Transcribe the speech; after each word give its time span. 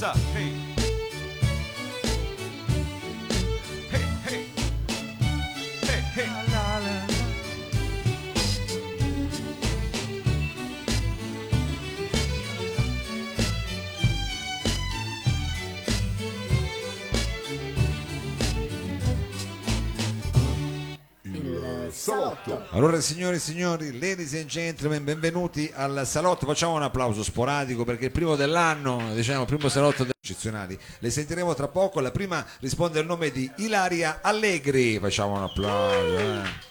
What's 0.00 0.16
up? 0.16 0.24
Hey. 0.32 0.69
Allora 22.70 23.00
signore 23.00 23.36
e 23.36 23.38
signori, 23.38 23.98
ladies 23.98 24.34
and 24.34 24.46
gentlemen, 24.46 25.04
benvenuti 25.04 25.70
al 25.74 26.02
salotto. 26.06 26.46
Facciamo 26.46 26.74
un 26.74 26.82
applauso 26.82 27.22
sporadico 27.22 27.84
perché 27.84 28.02
è 28.02 28.06
il 28.06 28.10
primo 28.10 28.34
dell'anno, 28.34 29.14
diciamo, 29.14 29.42
il 29.42 29.46
primo 29.46 29.68
salotto 29.68 30.02
degli 30.02 30.12
eccezionali. 30.20 30.78
Le 30.98 31.10
sentiremo 31.10 31.54
tra 31.54 31.68
poco. 31.68 32.00
La 32.00 32.10
prima 32.10 32.44
risponde 32.60 32.98
al 32.98 33.06
nome 33.06 33.30
di 33.30 33.50
Ilaria 33.56 34.18
Allegri. 34.22 34.98
Facciamo 34.98 35.36
un 35.36 35.42
applauso. 35.44 36.18
eh. 36.18 36.69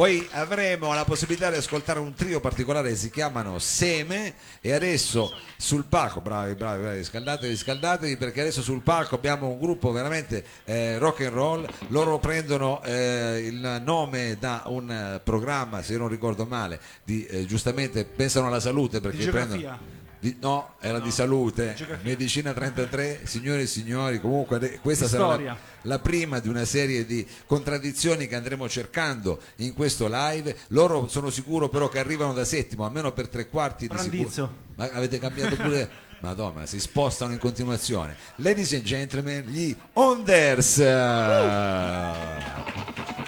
Poi 0.00 0.26
avremo 0.30 0.94
la 0.94 1.04
possibilità 1.04 1.50
di 1.50 1.58
ascoltare 1.58 1.98
un 1.98 2.14
trio 2.14 2.40
particolare 2.40 2.88
che 2.88 2.96
si 2.96 3.10
chiamano 3.10 3.58
Seme 3.58 4.32
e 4.62 4.72
adesso 4.72 5.30
sul 5.58 5.84
palco, 5.84 6.22
bravi, 6.22 6.54
bravi, 6.54 6.80
bravi, 6.80 7.04
scaldatevi, 7.04 7.54
scaldatevi 7.54 8.16
perché 8.16 8.40
adesso 8.40 8.62
sul 8.62 8.80
palco 8.80 9.16
abbiamo 9.16 9.48
un 9.48 9.58
gruppo 9.60 9.92
veramente 9.92 10.42
eh, 10.64 10.96
rock 10.96 11.26
and 11.26 11.34
roll, 11.34 11.68
loro 11.88 12.18
prendono 12.18 12.82
eh, 12.82 13.44
il 13.44 13.82
nome 13.84 14.38
da 14.40 14.62
un 14.68 15.20
programma, 15.22 15.82
se 15.82 15.98
non 15.98 16.08
ricordo 16.08 16.46
male, 16.46 16.80
di, 17.04 17.26
eh, 17.26 17.44
giustamente 17.44 18.06
pensano 18.06 18.46
alla 18.46 18.58
salute 18.58 19.02
perché 19.02 19.28
prendono... 19.28 19.99
di- 20.20 20.36
no, 20.40 20.74
era 20.80 21.00
di 21.00 21.10
salute, 21.10 21.76
Medicina 22.02 22.52
33, 22.52 23.22
signore 23.24 23.62
e 23.62 23.66
signori, 23.66 24.20
comunque 24.20 24.78
questa 24.82 25.06
Di 25.06 25.10
sarà 25.10 25.36
la, 25.40 25.56
la 25.82 25.98
prima 25.98 26.38
di 26.38 26.48
una 26.48 26.64
serie 26.64 27.06
di 27.06 27.26
contraddizioni 27.46 28.26
che 28.28 28.36
andremo 28.36 28.68
cercando 28.68 29.40
in 29.56 29.72
questo 29.72 30.06
live. 30.10 30.54
Loro 30.68 31.08
sono 31.08 31.30
sicuro 31.30 31.68
però 31.68 31.88
che 31.88 31.98
arrivano 31.98 32.34
da 32.34 32.44
settimo, 32.44 32.84
almeno 32.84 33.12
per 33.12 33.28
tre 33.28 33.48
quarti 33.48 33.88
di 33.88 33.96
sicuro. 33.98 34.52
Ma 34.76 34.90
avete 34.92 35.18
cambiato 35.18 35.56
pure. 35.56 35.90
Madonna, 36.20 36.66
si 36.66 36.78
spostano 36.78 37.32
in 37.32 37.38
continuazione. 37.38 38.14
Ladies 38.36 38.74
and 38.74 38.82
gentlemen, 38.82 39.46
gli 39.46 39.74
Onders. 39.94 40.76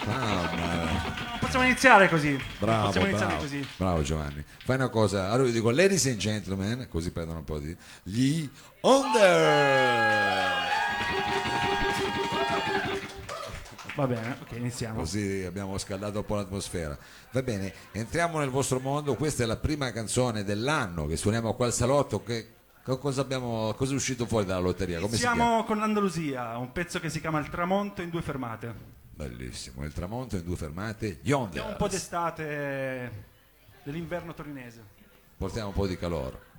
Mamma. 0.04 0.81
Possiamo 1.52 1.70
iniziare 1.70 2.08
così. 2.08 2.42
Bravo, 2.58 2.86
Possiamo 2.86 3.06
iniziare 3.08 3.32
bravo, 3.34 3.46
così. 3.46 3.68
bravo 3.76 4.02
Giovanni. 4.02 4.44
Fai 4.64 4.76
una 4.76 4.88
cosa, 4.88 5.30
allora 5.30 5.48
io 5.48 5.52
dico 5.52 5.70
ladies 5.70 6.06
and 6.06 6.16
gentlemen, 6.16 6.86
così 6.88 7.12
perdono 7.12 7.40
un 7.40 7.44
po' 7.44 7.58
di... 7.58 7.76
Gli 8.04 8.48
Onders. 8.80 9.20
Va 13.94 14.06
bene, 14.06 14.38
ok, 14.40 14.52
iniziamo. 14.52 15.00
Così 15.00 15.44
abbiamo 15.46 15.76
scaldato 15.76 16.20
un 16.20 16.24
po' 16.24 16.36
l'atmosfera. 16.36 16.96
Va 17.32 17.42
bene, 17.42 17.70
entriamo 17.92 18.38
nel 18.38 18.48
vostro 18.48 18.80
mondo. 18.80 19.14
Questa 19.14 19.42
è 19.42 19.46
la 19.46 19.58
prima 19.58 19.92
canzone 19.92 20.44
dell'anno 20.44 21.04
che 21.06 21.18
suoniamo 21.18 21.52
qua 21.52 21.66
al 21.66 21.74
salotto. 21.74 22.22
Che, 22.22 22.48
cosa, 22.82 23.20
abbiamo, 23.20 23.74
cosa 23.76 23.92
è 23.92 23.94
uscito 23.94 24.24
fuori 24.24 24.46
dalla 24.46 24.60
lotteria? 24.60 25.00
Come? 25.00 25.16
Siamo 25.16 25.64
con 25.64 25.76
l'Andalusia, 25.76 26.56
un 26.56 26.72
pezzo 26.72 26.98
che 26.98 27.10
si 27.10 27.20
chiama 27.20 27.40
Il 27.40 27.50
tramonto 27.50 28.00
in 28.00 28.08
due 28.08 28.22
fermate. 28.22 29.00
Bellissimo, 29.28 29.84
il 29.84 29.92
tramonto 29.92 30.36
in 30.36 30.42
due 30.42 30.56
fermate. 30.56 31.18
Gli 31.22 31.30
Onders. 31.30 31.58
Abbiamo 31.58 31.70
un 31.70 31.76
po' 31.76 31.86
d'estate 31.86 33.24
dell'inverno 33.84 34.34
torinese. 34.34 34.82
Portiamo 35.36 35.68
un 35.68 35.74
po' 35.74 35.86
di 35.86 35.96
calore. 35.96 36.50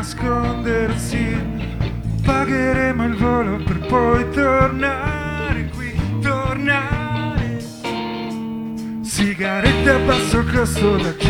Nascondersi. 0.00 1.36
Pagheremo 2.24 3.04
il 3.04 3.16
volo 3.16 3.62
per 3.62 3.78
poi 3.80 4.30
tornare 4.30 5.68
qui, 5.74 5.92
tornare. 6.22 7.58
Sigarette 9.02 9.90
a 9.90 9.98
basso 9.98 10.42
costo 10.44 10.96
da 10.96 11.14
cibi, 11.18 11.29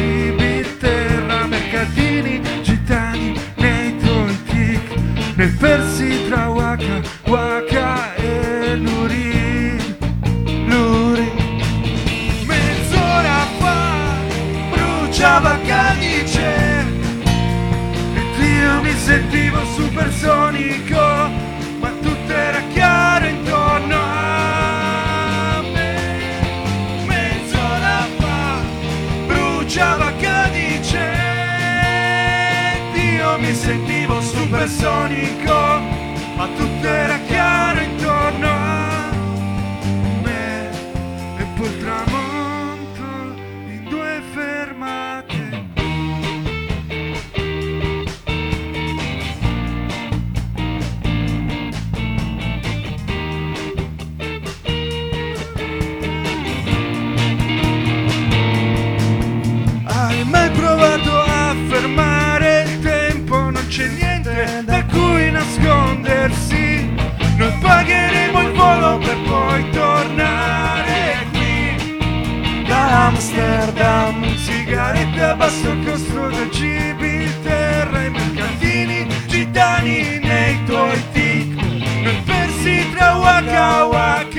supersonico 34.61 35.55
Ma 36.37 36.47
tutto 36.55 36.87
era 36.87 37.19
chiaro 37.27 37.81
intorno 37.81 38.47
a 38.47 39.11
me 40.23 40.71
e 41.39 41.45
poi 41.57 41.79
tramonto 41.79 43.03
in 43.69 43.87
due 43.89 44.23
fermate. 44.35 45.69
Hai 59.85 60.25
mai 60.25 60.51
provato 60.51 61.19
a 61.19 61.55
fermare 61.69 62.63
il 62.63 62.79
tempo? 62.81 63.37
Non 63.51 63.67
c'è 63.69 63.87
niente 63.89 64.10
da 64.65 64.85
cui 64.87 65.31
nascondersi. 65.31 66.89
Noi 67.37 67.53
pagheremo 67.61 68.41
il 68.41 68.53
volo 68.53 68.99
per 68.99 69.17
poi 69.27 69.71
tornare 69.71 71.27
qui. 71.33 72.65
Da 72.67 73.07
Amsterdam, 73.07 74.37
sigarette 74.37 75.23
a 75.23 75.35
basso 75.35 75.77
costo 75.85 76.29
da 76.29 76.51
cibi, 76.51 77.29
terra 77.43 78.05
e 78.05 78.11
mercatini, 78.11 79.07
gitani 79.27 80.19
nei 80.23 80.65
tuoi 80.65 81.03
tic. 81.13 81.55
Noi 82.03 82.23
persi 82.25 82.91
tra 82.95 83.17
Waka 83.17 83.85
Waka 83.87 84.30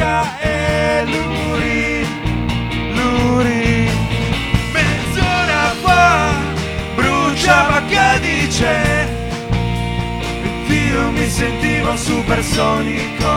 sentivo 11.42 11.98
supersonico, 11.98 13.32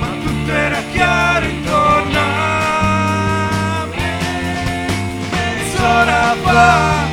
ma 0.00 0.08
tutto 0.22 0.50
era 0.52 0.82
chiaro 0.92 1.46
intorno 1.46 2.18
a 2.18 3.86
me. 3.90 4.86
Mezz'ora 5.30 6.36
fa 6.42 7.06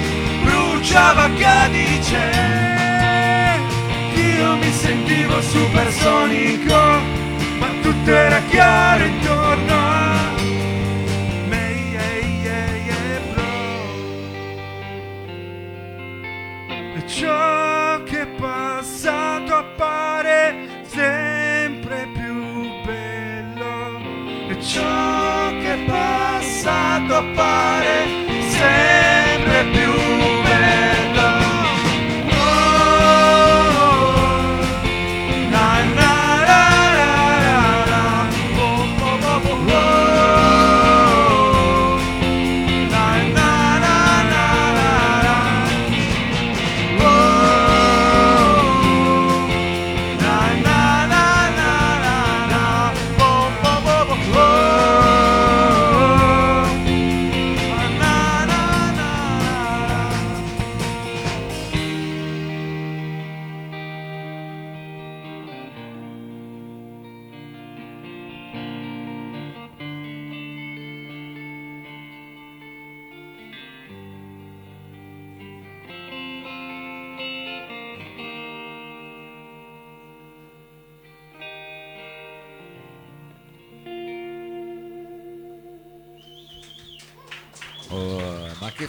bruciava 0.44 1.30
Cadice 1.38 2.58
io 4.14 4.56
mi 4.58 4.72
sentivo 4.74 5.42
supersonico, 5.42 7.00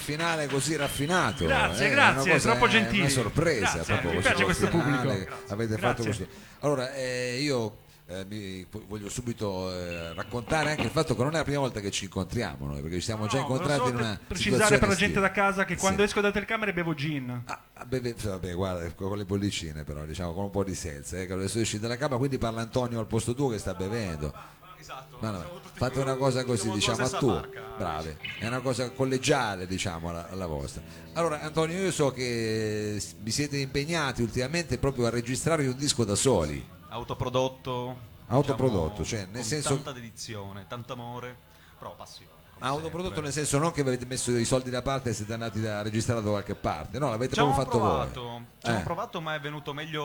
finale 0.01 0.47
così 0.49 0.75
raffinato! 0.77 1.45
Grazie, 1.45 1.87
eh, 1.87 1.91
grazie, 1.91 2.33
cosa- 2.33 2.51
troppo 2.51 2.67
è 2.67 2.71
gentili. 2.71 3.01
Una 3.01 3.09
sorpresa, 3.11 3.73
Grazie, 3.75 3.83
proprio 3.85 4.13
mi 4.13 4.21
piace 4.21 4.45
questo 4.45 4.69
pubblico. 4.69 5.03
Grazie. 5.03 5.29
Avete 5.49 5.77
fatto 5.79 6.03
Grazie. 6.03 6.27
questo. 6.27 6.29
Allora, 6.61 6.93
eh, 6.95 7.39
io 7.41 7.79
eh, 8.09 8.25
mi- 8.29 8.67
voglio 8.89 9.09
subito 9.09 9.73
eh, 9.73 10.13
raccontare 10.15 10.71
anche 10.71 10.83
il 10.83 10.91
fatto 10.91 11.15
che 11.15 11.23
non 11.23 11.33
è 11.35 11.37
la 11.37 11.45
prima 11.45 11.61
volta 11.61 11.79
che 11.81 11.91
ci 11.93 12.05
incontriamo 12.07 12.67
noi, 12.67 12.81
perché 12.81 12.97
ci 12.97 13.03
siamo 13.03 13.27
già 13.29 13.37
No, 13.37 13.43
incontrati 13.43 13.79
volevo 13.79 13.99
in 13.99 14.05
una 14.05 14.21
precisare 14.27 14.79
per 14.79 14.89
la 14.89 14.95
gente 14.95 15.05
estiva. 15.05 15.21
da 15.21 15.31
casa 15.31 15.65
che 15.65 15.77
quando 15.77 15.99
Sì. 16.03 16.09
esco 16.09 16.21
da 16.21 16.33
telecamere 16.33 16.73
bevo 16.73 16.95
gin. 16.95 17.43
Ah, 17.47 17.61
ah, 17.75 17.85
beh, 17.85 18.15
vabbè, 18.21 18.55
guarda, 18.55 18.91
con 18.95 19.17
le 19.17 19.25
bollicine 19.25 19.85
però, 19.85 20.05
diciamo, 20.07 20.33
con 20.33 20.45
un 20.45 20.51
po' 20.51 20.65
di 20.65 20.75
selza, 20.75 21.19
eh, 21.21 21.27
che 21.27 21.33
adesso 21.35 21.61
esci 21.61 21.79
dalla 21.79 21.97
cama, 21.97 22.17
quindi 22.17 22.37
parla 22.39 22.63
Antonio 22.63 22.99
al 22.99 23.07
posto 23.07 23.33
tuo 23.35 23.49
che 23.49 23.59
sta 23.59 23.75
bevendo. 23.75 24.35
Esatto. 24.81 25.19
Ma 25.21 25.31
no, 25.31 25.45
fate 25.75 26.01
una 26.01 26.17
cosa 26.17 26.45
così, 26.45 26.71
diciamo, 26.71 27.05
a 27.05 27.09
tu, 27.11 27.27
barca. 27.27 27.61
bravi, 27.77 28.17
è 28.39 28.47
una 28.47 28.61
cosa 28.61 28.91
collegiale, 28.91 29.67
diciamo, 29.67 30.11
la, 30.11 30.29
la 30.33 30.47
vostra. 30.47 30.83
Allora, 31.13 31.41
Antonio, 31.43 31.79
io 31.79 31.93
so 31.93 32.11
che 32.11 33.01
vi 33.19 33.31
siete 33.31 33.59
impegnati 33.59 34.23
ultimamente 34.23 34.79
proprio 34.79 35.07
a 35.07 35.11
registrare 35.11 35.67
un 35.67 35.77
disco 35.77 36.05
da 36.05 36.15
soli. 36.15 36.67
Autoprodotto. 36.89 38.09
Autoprodotto, 38.29 39.03
diciamo, 39.03 39.23
cioè, 39.25 39.33
nel 39.33 39.45
senso- 39.45 39.75
Tanta 39.75 39.93
dedizione, 39.93 40.67
tanto 40.69 40.93
amore, 40.95 41.37
però 41.79 41.95
passione. 41.95 42.39
Autoprodotto 42.63 43.21
nel 43.23 43.33
senso 43.33 43.59
non 43.59 43.73
che 43.73 43.81
avete 43.81 44.05
messo 44.05 44.37
i 44.37 44.45
soldi 44.45 44.69
da 44.71 44.83
parte 44.83 45.11
e 45.11 45.13
siete 45.15 45.33
andati 45.33 45.65
a 45.67 45.81
registrare 45.83 46.23
da 46.23 46.29
qualche 46.29 46.55
parte, 46.55 46.99
no, 46.99 47.09
l'avete 47.09 47.35
Ci 47.35 47.41
proprio 47.41 47.57
fatto 47.65 47.79
provato, 47.79 48.23
voi. 48.23 48.45
ci 48.63 48.71
Eh. 48.71 48.81
provato, 48.83 49.21
ma 49.23 49.35
è 49.35 49.41
venuto 49.41 49.73
meglio 49.73 50.05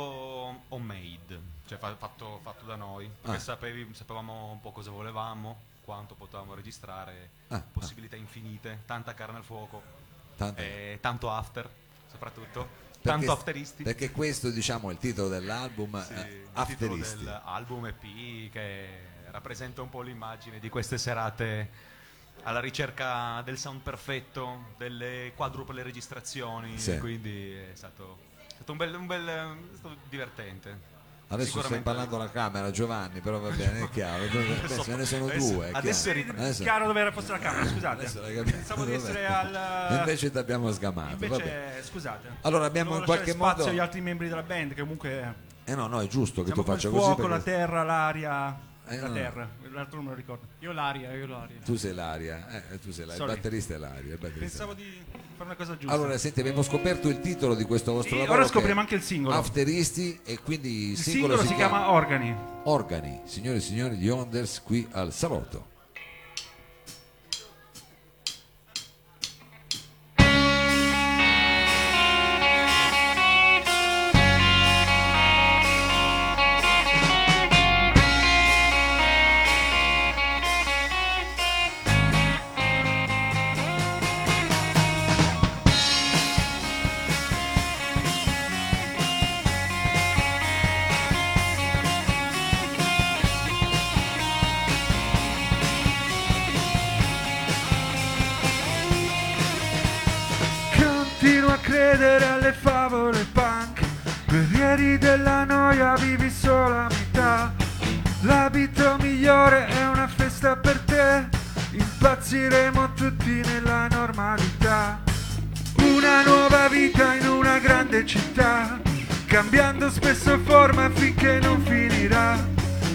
homemade, 0.69 1.39
cioè 1.65 1.77
fa- 1.77 1.95
fatto, 1.95 2.39
fatto 2.43 2.65
da 2.65 2.75
noi, 2.75 3.09
perché 3.21 3.37
Ah. 3.37 3.39
sapevi- 3.39 3.93
sapevamo 3.93 4.51
un 4.51 4.61
po' 4.61 4.71
cosa 4.71 4.91
volevamo, 4.91 5.73
quanto 5.83 6.15
potevamo 6.15 6.53
registrare, 6.55 7.29
Ah, 7.49 7.61
possibilità 7.71 8.15
infinite, 8.15 8.81
tanta 8.85 9.13
carne 9.13 9.37
al 9.37 9.43
fuoco, 9.43 9.81
Tanto- 10.37 10.61
e 10.61 10.97
tanto 11.01 11.31
after, 11.31 11.69
soprattutto, 12.09 12.61
perché- 12.91 13.01
tanto 13.01 13.31
afteristi. 13.31 13.83
Perché 13.83 14.11
questo, 14.11 14.49
diciamo, 14.49 14.89
è 14.89 14.93
il 14.93 14.99
titolo 14.99 15.27
dell'album, 15.29 16.03
Sì, 16.03 16.13
eh, 16.13 16.15
il 16.15 16.65
titolo 16.65 16.93
Afteristi. 16.93 17.17
dell'album 17.17 17.85
EP 17.87 18.51
che 18.51 19.13
rappresenta 19.31 19.81
un 19.81 19.89
po' 19.89 20.01
l'immagine 20.01 20.59
di 20.59 20.69
queste 20.69 20.97
serate 20.97 21.93
alla 22.43 22.59
ricerca 22.59 23.41
del 23.43 23.57
sound 23.57 23.81
perfetto, 23.81 24.73
delle 24.77 25.31
quadruple 25.35 25.81
registrazioni, 25.83 26.77
Sì. 26.79 26.97
quindi 26.99 27.51
è 27.53 27.71
stato, 27.73 28.19
è 28.47 28.53
stato 28.53 28.71
un 28.71 28.77
bel, 28.77 28.93
un 28.95 29.05
bel- 29.07 29.27
è 29.73 29.75
stato 29.77 29.95
divertente. 30.09 30.93
Adesso 31.27 31.61
stai 31.63 31.81
parlando 31.81 32.15
alla 32.17 32.29
camera 32.29 32.69
Giovanni, 32.69 33.19
però 33.19 33.39
va 33.39 33.49
bene, 33.49 33.83
è 33.83 33.89
chiaro, 33.89 34.23
adesso 34.29 34.83
ce 34.83 34.95
ne 34.95 35.05
sono 35.05 35.25
adesso- 35.25 35.51
due. 35.53 35.67
è 35.67 35.71
adesso 35.73 36.11
chiaro. 36.11 36.27
è 36.27 36.39
Adesso- 36.39 36.63
Chiaro 36.63 36.87
dove 36.87 36.99
era 36.99 37.11
fosse 37.11 37.31
la 37.31 37.39
camera, 37.39 37.67
scusate. 37.67 38.03
Pensavo 38.43 38.85
di 38.85 38.93
essere 38.93 39.25
al... 39.25 39.97
Invece 39.97 40.31
ti 40.31 40.37
abbiamo 40.37 40.71
sgamato. 40.71 41.23
Invece, 41.23 41.81
scusate. 41.83 42.27
Allora 42.41 42.65
abbiamo 42.65 42.97
in 42.97 43.03
qualche 43.05 43.31
spazio 43.31 43.57
modo... 43.57 43.69
agli 43.69 43.79
altri 43.79 44.01
membri 44.01 44.29
della 44.29 44.43
band, 44.43 44.73
che 44.73 44.81
comunque... 44.81 45.33
Eh 45.65 45.73
no, 45.73 45.87
no, 45.87 45.99
è 45.99 46.07
giusto 46.07 46.43
che 46.43 46.51
tu 46.51 46.63
faccia 46.63 46.87
il 46.89 46.93
così 46.93 47.05
fuoco, 47.05 47.27
la 47.27 47.35
perché 47.37 47.51
terra, 47.51 47.83
l'aria... 47.83 48.73
Eh, 48.87 48.99
la 48.99 49.07
no. 49.07 49.13
terra, 49.13 49.49
l'altro 49.71 49.95
non 49.95 50.05
me 50.05 50.09
lo 50.11 50.15
ricordo. 50.15 50.45
Io 50.59 50.71
l'aria, 50.71 51.11
io 51.13 51.25
l'aria. 51.25 51.57
tu 51.65 51.75
sei 51.75 51.93
l'aria, 51.93 52.63
eh, 52.69 52.79
tu 52.79 52.91
sei 52.91 53.05
l'aria, 53.05 53.23
il 53.23 53.29
batterista 53.31 53.73
è 53.73 53.77
l'aria. 53.77 54.15
batterista 54.15 54.39
Pensavo 54.39 54.73
di 54.73 54.83
fare 55.35 55.43
una 55.43 55.55
cosa 55.55 55.77
giusta. 55.77 55.93
Allora, 55.95 56.17
senti, 56.17 56.39
abbiamo 56.39 56.61
scoperto 56.61 57.09
il 57.09 57.19
titolo 57.19 57.55
di 57.55 57.63
questo 57.63 57.93
vostro 57.93 58.15
Sì, 58.15 58.21
lavoro. 58.21 58.39
ora 58.39 58.47
scopriamo 58.47 58.79
anche 58.79 58.95
il 58.95 59.01
singolo. 59.01 59.35
Afteristi 59.35 60.19
e 60.23 60.39
quindi 60.39 60.91
il 60.91 60.97
singolo, 60.97 61.37
singolo 61.37 61.47
si 61.49 61.55
chiama 61.55 61.91
Organi. 61.91 62.35
Organi, 62.63 63.21
signore 63.25 63.57
e 63.57 63.61
signori 63.61 63.97
di 63.97 64.09
Onders 64.09 64.61
qui 64.61 64.87
al 64.91 65.11
Salotto. 65.11 65.73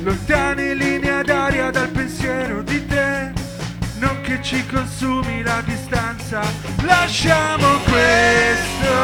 Lontani 0.02 0.70
in 0.70 0.78
linea 0.78 1.22
d'aria 1.22 1.70
dal 1.70 1.88
pensiero 1.90 2.62
di 2.62 2.86
te 2.86 3.32
non 3.98 4.18
che 4.22 4.40
ci 4.40 4.64
consumi 4.66 5.42
la 5.42 5.60
distanza. 5.62 6.40
Lasciamo 6.82 7.66
questo 7.84 8.94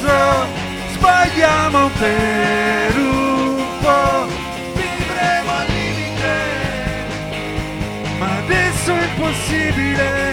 zoo, 0.00 0.46
sbagliamo 0.92 1.90
per 1.98 2.96
un 2.96 3.64
po', 3.80 4.26
vivremo 4.74 5.50
al 5.50 5.66
limite, 5.66 6.36
ma 8.18 8.36
adesso 8.36 8.94
è 8.94 9.04
impossibile. 9.04 10.29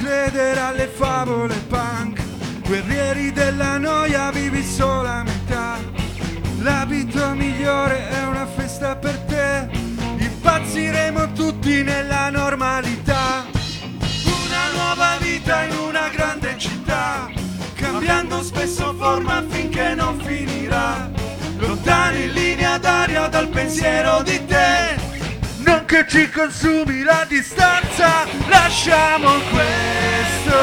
Credere 0.00 0.58
alle 0.60 0.86
favole 0.86 1.54
punk. 1.68 2.22
Guerrieri 2.66 3.32
della 3.32 3.76
noia 3.76 4.30
vivi 4.30 4.64
solo 4.64 5.06
a 5.06 5.22
metà. 5.22 5.78
L'abito 6.60 7.34
migliore 7.34 8.08
è 8.08 8.24
una 8.26 8.46
festa 8.46 8.96
per 8.96 9.16
te. 9.28 9.68
Impazziremo 10.18 11.32
tutti 11.32 11.82
nella 11.82 12.30
normalità. 12.30 13.44
Una 14.24 14.64
nuova 14.72 15.16
vita 15.20 15.64
in 15.64 15.76
una 15.76 16.08
grande 16.08 16.56
città. 16.56 17.28
Cambiando 17.74 18.42
spesso 18.42 18.94
forma 18.94 19.44
finché 19.48 19.94
non 19.94 20.18
finirà. 20.20 21.10
Lontani 21.58 22.24
in 22.24 22.32
linea 22.32 22.78
d'aria 22.78 23.28
dal 23.28 23.48
pensiero 23.48 24.22
di 24.22 24.46
te 24.46 24.99
non 25.70 25.84
che 25.84 26.04
ci 26.08 26.28
consumi 26.30 27.02
la 27.04 27.24
distanza 27.28 28.26
lasciamo 28.48 29.30
questo 29.50 30.58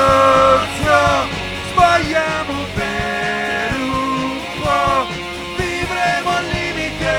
zoo. 0.84 1.28
Sbagliamo 1.72 2.54
per 2.76 3.80
un 3.80 4.40
po' 4.60 5.08
vivremo 5.56 6.30
al 6.30 6.46
limite. 6.48 7.16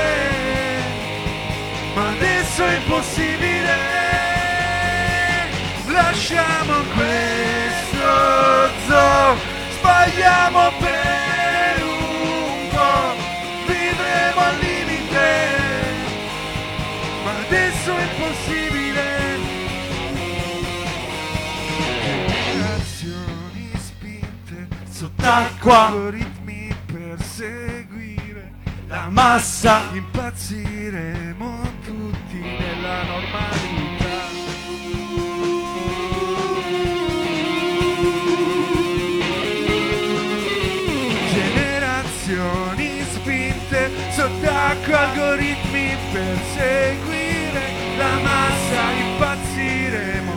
Ma 1.95 2.09
adesso 2.09 2.63
è 2.63 2.75
impossibile. 2.75 3.77
Lasciamo 5.87 6.75
questo 6.93 8.11
zoo. 8.87 9.35
Sbagliamo 9.79 10.71
per 10.79 10.88
sott'acqua 24.99 25.87
algoritmi 25.87 26.75
per 26.85 27.23
seguire 27.23 28.51
la 28.87 29.07
massa. 29.07 29.83
Impazziremo 29.93 31.61
tutti 31.85 32.39
nella 32.41 33.03
normalità. 33.03 34.17
Generazioni 41.31 43.01
spinte 43.13 43.91
sott'acqua 44.11 44.99
algoritmi 44.99 45.95
per 46.11 46.37
seguire 46.57 47.71
la 47.95 48.19
massa. 48.21 48.91
Impazziremo 48.91 50.33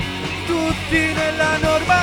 tutti 0.46 1.12
nella 1.14 1.56
normalità 1.58 2.01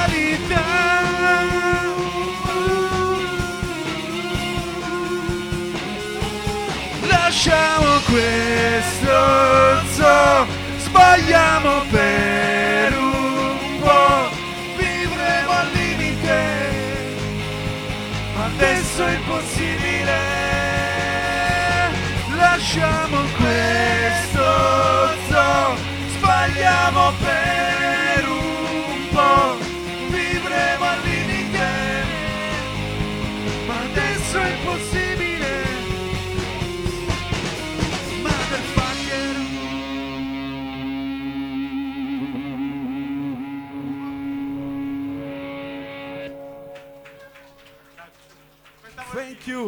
questo 8.10 9.86
zoo 9.94 10.46
sbagliamo 10.78 11.84
per 11.92 12.98
un 12.98 13.80
po' 13.80 14.30
vivremo 14.78 15.52
al 15.52 15.68
limite. 15.74 16.38
Ma 18.36 18.46
adesso 18.46 19.06
è 19.06 19.14
impossibile 19.16 20.40
lasciamo 22.36 23.19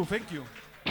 you, 0.02 0.18
thank 0.18 0.30
you. 0.30 0.44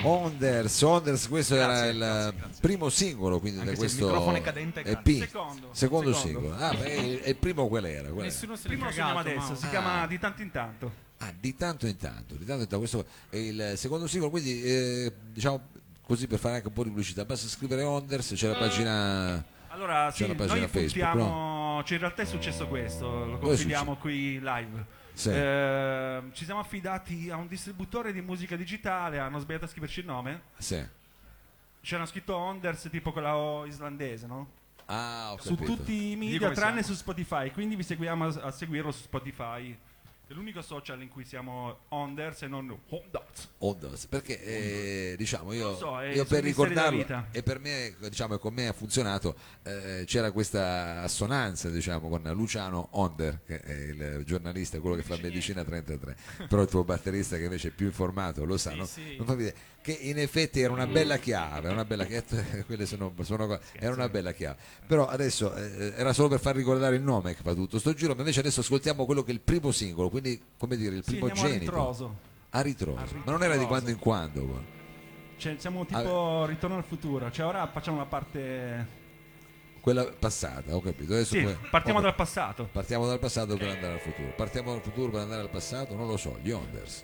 Onders, 0.03 0.81
Onders, 0.83 1.27
questo 1.27 1.55
Grazie, 1.55 1.73
era 1.73 1.89
il 1.89 1.97
grazie, 1.97 2.37
grazie. 2.39 2.61
primo 2.61 2.87
singolo 2.89 3.39
quindi 3.41 3.59
Anche 3.59 3.71
da 3.71 3.77
se 3.77 3.83
il 3.83 3.89
questo 3.91 4.05
microfono 4.07 4.37
è 4.37 4.41
cadente, 4.41 4.81
EP. 4.83 5.07
Secondo. 5.19 5.69
Secondo 5.73 6.13
Secondo. 6.13 6.39
singolo. 6.39 6.55
Ah, 6.55 6.73
beh, 6.73 7.19
e 7.21 7.29
il 7.29 7.35
primo 7.35 7.67
qual 7.67 7.85
era? 7.85 8.07
Qual 8.07 8.15
era? 8.19 8.23
Nessuno 8.23 8.55
se 8.55 8.67
Primo 8.69 8.85
cagato, 8.85 9.17
adesso, 9.17 9.49
ma- 9.49 9.55
si 9.55 9.67
chiama 9.69 10.07
Di 10.07 10.17
tanto 10.17 10.41
in 10.41 10.51
tanto. 10.51 10.91
Ah, 11.17 11.33
di 11.37 11.55
tanto 11.55 11.87
in 11.87 11.97
tanto, 11.97 12.35
di 12.35 12.45
tanto 12.45 12.63
in 12.63 12.69
tanto. 12.69 12.77
Questo 12.77 13.05
è 13.29 13.35
il 13.35 13.73
secondo 13.75 14.07
singolo, 14.07 14.31
quindi 14.31 14.63
eh, 14.63 15.11
diciamo 15.33 15.61
così 16.01 16.25
per 16.27 16.39
fare 16.39 16.55
anche 16.55 16.67
un 16.67 16.73
po' 16.73 16.83
di 16.83 16.89
pubblicità, 16.89 17.25
basta 17.25 17.47
scrivere 17.47 17.83
Onders, 17.83 18.31
c'è 18.33 18.47
la 18.47 18.57
pagina... 18.57 19.45
Allora, 19.83 20.11
sì, 20.11 20.23
una 20.23 20.35
pagina 20.35 20.59
noi 20.59 20.67
Facebook, 20.67 21.09
puntiamo, 21.11 21.83
cioè 21.83 21.93
in 21.93 21.99
realtà 22.03 22.21
è 22.21 22.25
successo 22.25 22.67
questo, 22.67 23.25
lo 23.25 23.37
confidiamo 23.39 23.95
qui 23.95 24.39
live. 24.39 24.85
Sì. 25.13 25.29
Eh, 25.31 26.21
ci 26.33 26.45
siamo 26.45 26.59
affidati 26.59 27.29
a 27.31 27.35
un 27.35 27.47
distributore 27.47 28.13
di 28.13 28.21
musica 28.21 28.55
digitale, 28.55 29.17
hanno 29.17 29.39
sbagliato 29.39 29.65
a 29.65 29.67
scriverci 29.67 30.01
il 30.01 30.05
nome. 30.05 30.41
Sì. 30.57 30.85
C'era 31.81 32.05
scritto 32.05 32.35
Onders 32.35 32.87
tipo 32.91 33.11
quella 33.11 33.35
O 33.35 33.65
islandese, 33.65 34.27
no? 34.27 34.51
Ah, 34.85 35.31
ho 35.33 35.37
Su 35.41 35.55
capito. 35.55 35.75
tutti 35.75 35.93
i 35.93 36.09
Di 36.09 36.15
media 36.15 36.51
tranne 36.51 36.81
siamo. 36.83 36.87
su 36.87 36.93
Spotify, 36.93 37.49
quindi 37.49 37.75
vi 37.75 37.83
seguiamo 37.83 38.25
a, 38.27 38.27
a 38.43 38.51
seguirlo 38.51 38.91
su 38.91 39.01
Spotify. 39.01 39.75
È 40.31 40.33
l'unico 40.33 40.61
social 40.61 41.01
in 41.01 41.09
cui 41.09 41.25
siamo 41.25 41.79
Onders 41.89 42.43
e 42.43 42.47
non 42.47 42.73
Onders. 42.87 43.49
Onders, 43.57 44.05
perché 44.05 44.41
eh, 44.41 45.15
diciamo 45.17 45.51
io, 45.51 45.75
so, 45.75 45.99
io 45.99 46.23
per 46.23 46.41
ricordarlo 46.41 47.27
e 47.31 47.43
per 47.43 47.59
me 47.59 47.93
diciamo 47.99 48.37
con 48.37 48.53
me 48.53 48.69
ha 48.69 48.71
funzionato 48.71 49.35
eh, 49.63 50.03
c'era 50.05 50.31
questa 50.31 51.01
assonanza 51.01 51.69
diciamo 51.69 52.07
con 52.07 52.21
Luciano 52.33 52.87
Onder 52.91 53.41
che 53.45 53.59
è 53.59 53.73
il 53.73 54.23
giornalista 54.23 54.79
quello 54.79 54.95
che 54.95 55.03
fa 55.03 55.17
medicina 55.21 55.65
33 55.65 56.15
però 56.47 56.61
il 56.61 56.69
tuo 56.69 56.85
batterista 56.85 57.35
che 57.35 57.43
invece 57.43 57.67
è 57.67 57.71
più 57.71 57.87
informato 57.87 58.45
lo 58.45 58.55
sa 58.55 58.73
no? 58.73 58.85
sì. 58.85 59.17
Non 59.17 59.25
fa 59.25 59.35
vedere. 59.35 59.55
Che 59.81 59.91
in 59.93 60.19
effetti 60.19 60.61
era 60.61 60.71
una 60.71 60.85
bella 60.87 61.17
chiave 61.17 61.69
una 61.69 61.85
bella 61.85 62.05
chiave 62.05 62.63
quelle 62.67 62.85
sono, 62.85 63.13
sono 63.21 63.59
era 63.73 63.93
una 63.93 64.09
bella 64.09 64.31
chiave 64.31 64.57
però 64.85 65.07
adesso 65.07 65.55
eh, 65.55 65.93
era 65.95 66.13
solo 66.13 66.27
per 66.29 66.39
far 66.39 66.55
ricordare 66.55 66.95
il 66.95 67.01
nome 67.01 67.33
che 67.35 67.41
fa 67.41 67.53
tutto 67.53 67.79
sto 67.79 67.93
giro 67.93 68.13
ma 68.13 68.19
invece 68.19 68.39
adesso 68.41 68.59
ascoltiamo 68.61 69.05
quello 69.05 69.23
che 69.23 69.31
è 69.31 69.33
il 69.33 69.41
primo 69.41 69.71
singolo 69.71 70.09
quindi 70.09 70.39
come 70.57 70.77
dire 70.77 70.95
il 70.95 71.03
Sì, 71.03 71.11
primo 71.17 71.25
a 71.27 71.31
genito 71.31 71.59
ritroso. 71.59 72.17
a 72.51 72.61
ritroso. 72.61 72.99
A 72.99 73.21
Ma 73.25 73.31
non 73.31 73.43
era 73.43 73.53
di 73.55 73.59
ritroso. 73.63 73.67
quando 73.67 73.89
in 73.89 73.97
quando. 73.99 74.41
qua. 74.45 74.61
Cioè, 75.37 75.55
siamo 75.57 75.85
tipo 75.85 76.45
ritorno 76.45 76.75
al 76.75 76.83
futuro. 76.83 77.31
Cioè, 77.31 77.45
ora 77.45 77.65
facciamo 77.71 77.97
la 77.97 78.05
parte. 78.05 78.87
Quella 79.79 80.03
passata, 80.05 80.75
ho 80.75 80.81
capito. 80.81 81.13
Adesso 81.13 81.33
Sì, 81.33 81.41
poi- 81.41 81.57
partiamo 81.71 81.99
vabbè, 82.01 82.11
dal 82.11 82.15
passato. 82.15 82.69
partiamo 82.71 83.07
dal 83.07 83.17
passato 83.19 83.55
per 83.57 83.69
andare 83.69 83.93
al 83.93 83.99
futuro. 84.01 84.33
Partiamo 84.35 84.71
dal 84.73 84.81
futuro 84.81 85.09
per 85.11 85.21
andare 85.21 85.41
al 85.41 85.49
passato, 85.49 85.95
non 85.95 86.05
lo 86.07 86.17
so, 86.17 86.37
gli 86.43 86.51
Onders. 86.51 87.03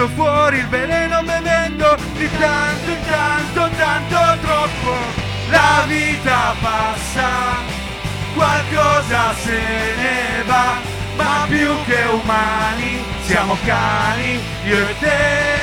Sputo 0.00 0.14
fuori 0.14 0.56
il 0.56 0.68
veleno 0.68 1.22
bevendo 1.24 1.94
di 2.16 2.26
tanto 2.38 2.90
in 2.90 3.00
tanto, 3.04 3.68
tanto 3.76 4.40
troppo. 4.40 4.96
La 5.50 5.84
vita 5.86 6.54
passa 6.58 7.28
qualcosa 8.34 9.34
se 9.34 9.60
ne 9.96 10.42
va, 10.46 10.78
ma 11.16 11.44
più 11.48 11.68
che 11.84 12.02
umani 12.12 13.04
siamo 13.26 13.58
cani, 13.62 14.40
io 14.64 14.88
e 14.88 14.98
te. 15.00 15.59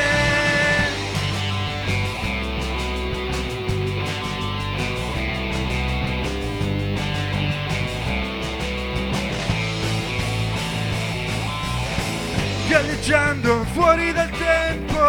Galleggiando 13.07 13.63
fuori 13.71 14.11
dal 14.11 14.29
tempo, 14.31 14.99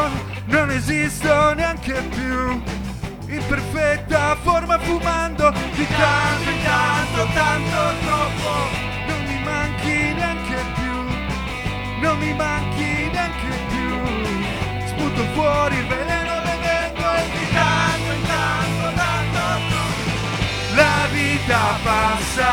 non 0.47 0.71
esisto 0.71 1.53
neanche 1.55 1.95
più. 2.15 2.63
In 3.27 3.43
perfetta 3.49 4.37
forma 4.41 4.79
fumando 4.79 5.51
di 5.75 5.85
tanto 5.85 6.49
in 6.49 6.63
tanto, 6.63 7.27
tanto 7.35 7.99
troppo. 8.07 8.51
Non 9.09 9.25
mi 9.25 9.43
manchi 9.43 10.15
neanche 10.15 10.65
più, 10.75 10.95
non 12.01 12.19
mi 12.19 12.33
manchi 12.35 13.11
neanche 13.11 13.51
più. 13.69 14.87
Sputo 14.87 15.25
fuori 15.35 15.77
il 15.79 15.87
veleno 15.89 16.41
bevendo 16.45 17.15
e 17.15 17.23
di 17.33 17.53
tanto 17.53 18.13
in 18.13 18.23
tanto, 18.29 18.93
tanto 18.95 19.41
troppo. 19.71 20.77
La 20.77 21.09
vita 21.11 21.79
passa, 21.83 22.53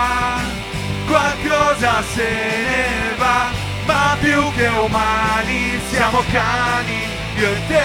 qualcosa 1.05 2.01
se 2.15 2.23
ne 2.23 2.97
va, 2.97 3.04
ma 3.85 4.17
più 4.19 4.51
che 4.55 4.67
umani 4.67 5.79
siamo 5.89 6.21
cani, 6.31 7.07
io 7.35 7.51
e 7.51 7.67
te. 7.67 7.83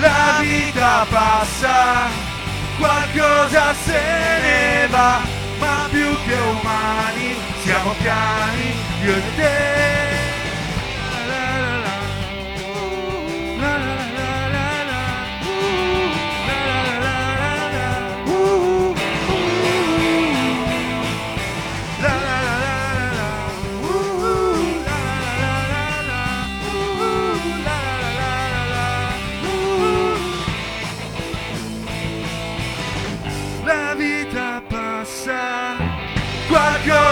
La 0.00 0.38
vita 0.40 1.06
passa, 1.10 2.08
qualcosa 2.78 3.74
se 3.74 4.00
ne 4.42 4.86
va, 4.88 5.20
ma 5.58 5.86
più 5.90 6.16
che 6.26 6.34
umani 6.34 7.34
siamo 7.62 7.94
cani, 8.02 8.74
io 9.04 9.16
e 9.16 9.22
te. 9.36 9.56
La 11.26 11.26
la 11.26 11.78
la. 11.78 11.96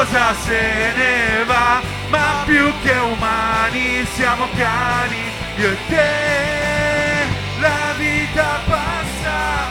Qualcosa 0.06 0.34
se 0.44 0.92
ne 0.96 1.44
va, 1.44 1.80
ma 2.08 2.42
più 2.46 2.72
che 2.82 2.92
umani 2.92 4.06
siamo 4.14 4.46
cani, 4.56 5.22
io 5.56 5.70
e 5.70 5.76
te. 5.88 7.60
La 7.60 7.94
vita 7.98 8.60
passa, 8.66 9.66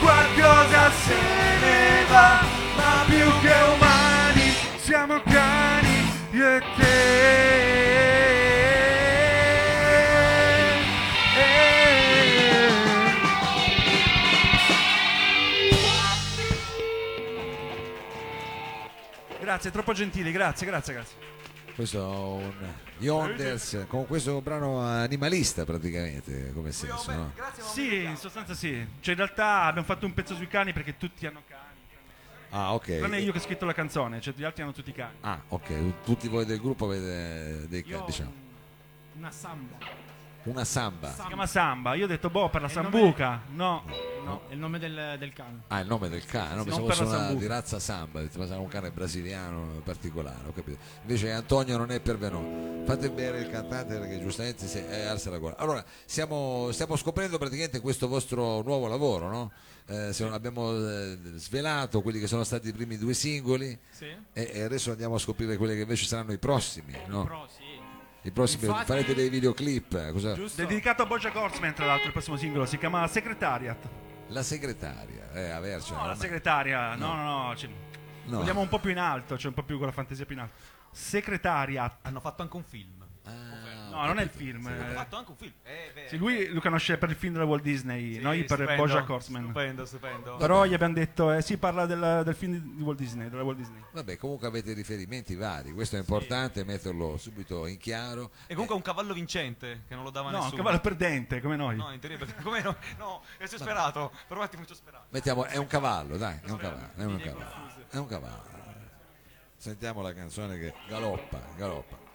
qualcosa 0.00 0.90
se 1.04 1.14
ne 1.60 2.04
va, 2.08 2.40
ma 2.76 3.04
più 3.06 3.30
che 3.40 3.54
umani 3.74 4.54
siamo 4.76 5.20
cani, 5.24 6.10
io 6.30 6.56
e 6.56 6.62
te. 6.76 8.15
Grazie, 19.56 19.72
troppo 19.72 19.94
gentili, 19.94 20.32
grazie, 20.32 20.66
grazie, 20.66 20.92
grazie. 20.92 21.16
Questo 21.74 21.98
è 21.98 22.02
un 22.44 22.52
Yonders 22.98 23.86
con 23.88 24.06
questo 24.06 24.42
brano 24.42 24.80
animalista 24.80 25.64
praticamente 25.64 26.52
come 26.52 26.72
senso, 26.72 27.10
no? 27.10 27.32
Sì, 27.56 28.02
in 28.02 28.18
sostanza 28.18 28.52
sì. 28.52 28.86
Cioè 29.00 29.14
in 29.14 29.16
realtà 29.16 29.62
abbiamo 29.62 29.86
fatto 29.86 30.04
un 30.04 30.12
pezzo 30.12 30.34
sui 30.34 30.46
cani 30.46 30.74
perché 30.74 30.98
tutti 30.98 31.26
hanno 31.26 31.42
cani. 31.48 31.62
Ah, 32.50 32.74
ok. 32.74 32.98
Tranne 32.98 33.18
io 33.20 33.32
che 33.32 33.38
ho 33.38 33.40
scritto 33.40 33.64
la 33.64 33.72
canzone, 33.72 34.20
cioè 34.20 34.34
gli 34.36 34.44
altri 34.44 34.62
hanno 34.62 34.72
tutti 34.72 34.92
cani. 34.92 35.16
Ah, 35.22 35.40
ok. 35.48 36.02
Tutti 36.04 36.28
voi 36.28 36.44
del 36.44 36.60
gruppo 36.60 36.84
avete 36.84 37.66
dei 37.66 37.94
ho 37.94 38.04
diciamo, 38.04 38.32
una 39.14 39.30
samba. 39.30 39.78
Una 40.46 40.64
samba. 40.64 41.12
Si 41.12 41.22
chiama 41.26 41.46
Samba. 41.46 41.94
Io 41.94 42.04
ho 42.04 42.08
detto, 42.08 42.30
boh, 42.30 42.48
per 42.48 42.62
la 42.62 42.68
Sambuca. 42.68 43.42
No. 43.54 43.82
No, 44.24 44.42
è 44.48 44.52
il 44.54 44.58
nome 44.58 44.78
del, 44.78 45.16
del 45.18 45.32
cane. 45.32 45.62
Ah, 45.68 45.80
il 45.80 45.86
nome 45.86 46.08
del 46.08 46.24
cane, 46.24 46.54
no? 46.56 46.62
Sì, 46.62 46.68
pensavo 46.70 46.78
non 46.78 46.86
per 46.88 46.96
fosse 46.96 47.02
la 47.04 47.08
una 47.16 47.18
Sambuca. 47.26 47.40
di 47.40 47.46
razza 47.46 47.78
samba, 47.78 48.20
ma 48.36 48.46
sarà 48.46 48.58
un 48.58 48.68
cane 48.68 48.90
brasiliano 48.90 49.80
particolare, 49.84 50.48
ho 50.48 50.52
capito. 50.52 50.78
Invece 51.02 51.30
Antonio 51.32 51.76
non 51.76 51.90
è 51.92 52.00
pervenuto. 52.00 52.84
Fate 52.86 53.10
bere 53.10 53.40
il 53.40 53.50
cantante 53.50 53.98
perché 53.98 54.20
giustamente 54.20 54.66
si 54.66 54.78
è 54.78 55.04
alza 55.04 55.30
la 55.30 55.38
gola. 55.38 55.56
Allora, 55.58 55.84
stiamo, 56.04 56.70
stiamo 56.72 56.96
scoprendo 56.96 57.38
praticamente 57.38 57.80
questo 57.80 58.08
vostro 58.08 58.62
nuovo 58.62 58.88
lavoro, 58.88 59.28
no? 59.28 59.52
Eh, 59.88 60.12
se- 60.12 60.24
abbiamo 60.26 60.72
eh, 60.72 61.16
svelato 61.36 62.02
quelli 62.02 62.18
che 62.18 62.26
sono 62.26 62.42
stati 62.42 62.68
i 62.68 62.72
primi 62.72 62.98
due 62.98 63.14
singoli 63.14 63.78
Sì. 63.90 64.06
e, 64.32 64.50
e 64.52 64.62
adesso 64.62 64.90
andiamo 64.90 65.14
a 65.14 65.18
scoprire 65.18 65.56
quelli 65.56 65.74
che 65.74 65.82
invece 65.82 66.06
saranno 66.06 66.32
i 66.32 66.38
prossimi, 66.38 66.92
no? 67.06 67.22
Però 67.22 67.46
sì. 67.46 67.62
I 68.26 68.30
prossimi 68.32 68.66
Infatti- 68.66 68.86
farete 68.86 69.14
dei 69.14 69.28
videoclip, 69.28 69.94
eh, 69.94 70.10
cosa? 70.10 70.34
Giusto? 70.34 70.60
Dedicato 70.60 71.02
a 71.02 71.06
Bojack 71.06 71.34
Horseman, 71.36 71.74
tra 71.74 71.86
l'altro, 71.86 72.06
il 72.06 72.12
prossimo 72.12 72.36
singolo. 72.36 72.66
Si 72.66 72.76
chiama 72.76 73.06
Secretariat. 73.06 73.88
La 74.30 74.42
segretaria, 74.42 75.30
eh, 75.32 75.50
averci. 75.50 75.92
No, 75.92 76.04
la 76.06 76.16
segretaria. 76.16 76.96
No, 76.96 77.14
no, 77.14 77.46
no. 77.48 77.56
cioè, 77.56 77.70
No. 78.24 78.38
Vogliamo 78.38 78.60
un 78.60 78.68
po' 78.68 78.80
più 78.80 78.90
in 78.90 78.98
alto, 78.98 79.38
cioè 79.38 79.46
un 79.50 79.54
po' 79.54 79.62
più 79.62 79.76
con 79.78 79.86
la 79.86 79.92
fantasia 79.92 80.26
più 80.26 80.34
in 80.34 80.40
alto. 80.42 80.54
Secretariat. 80.90 81.98
Hanno 82.02 82.18
fatto 82.18 82.42
anche 82.42 82.56
un 82.56 82.64
film. 82.64 83.06
Ah, 83.24 83.30
No, 83.96 84.06
non 84.06 84.18
è 84.18 84.22
il 84.22 84.28
film. 84.30 84.66
Hanno 84.66 84.90
eh. 84.90 84.94
fatto 84.94 85.16
anche 85.16 85.30
un 85.30 85.36
film. 85.36 85.52
Eh, 85.62 85.90
beh. 85.94 86.08
Sì, 86.08 86.16
lui 86.16 86.48
lo 86.48 86.60
conosce 86.60 86.98
per 86.98 87.10
il 87.10 87.16
film 87.16 87.32
della 87.32 87.44
Walt 87.44 87.62
Disney, 87.62 88.14
Sì, 88.14 88.20
noi 88.20 88.44
per 88.44 88.58
stupendo, 88.58 88.82
Bojack 88.84 89.08
Horseman. 89.08 89.42
Stupendo, 89.44 89.84
stupendo. 89.86 90.36
Però 90.36 90.64
gli 90.64 90.74
abbiamo 90.74 90.94
detto, 90.94 91.32
eh, 91.32 91.42
si 91.42 91.56
parla 91.56 91.86
del, 91.86 92.22
del 92.24 92.34
film 92.34 92.56
di 92.76 92.82
Walt 92.82 92.98
Disney, 92.98 93.28
della 93.28 93.42
Walt 93.42 93.58
Disney. 93.58 93.82
Vabbè, 93.92 94.16
comunque 94.16 94.46
avete 94.48 94.72
riferimenti 94.72 95.34
vari, 95.34 95.72
questo 95.72 95.96
è 95.96 95.98
importante 95.98 96.64
metterlo 96.64 97.16
subito 97.16 97.66
in 97.66 97.78
chiaro. 97.78 98.30
E 98.46 98.52
comunque 98.52 98.74
è 98.74 98.78
un 98.78 98.84
cavallo 98.84 99.14
vincente 99.14 99.82
che 99.88 99.94
non 99.94 100.04
lo 100.04 100.10
dava 100.10 100.30
No, 100.30 100.36
un 100.36 100.42
nessuno. 100.44 100.62
cavallo 100.62 100.80
perdente, 100.80 101.40
come 101.40 101.56
noi. 101.56 101.76
No, 101.76 101.92
in 101.92 101.98
teoria, 101.98 102.18
perché 102.18 102.42
come 102.42 102.62
no? 102.62 102.76
No, 102.98 103.22
ho 103.40 103.46
sperato. 103.46 104.12
Per 104.28 104.36
un 104.36 104.42
attimo 104.42 104.64
ci 104.64 104.72
ho 104.72 104.76
sperato. 104.76 105.06
Mettiamo, 105.10 105.44
è 105.44 105.56
un 105.56 105.66
cavallo, 105.66 106.16
dai, 106.16 106.38
è 106.42 106.50
un 106.50 106.56
cavallo, 106.58 106.90
è 106.96 107.04
un 107.04 107.18
cavallo, 107.18 107.72
è 107.90 107.96
un 107.96 108.06
cavallo. 108.06 108.54
Sentiamo 109.56 110.02
la 110.02 110.12
canzone 110.12 110.58
che 110.58 110.74
galoppa, 110.86 111.40
galoppa. 111.56 112.05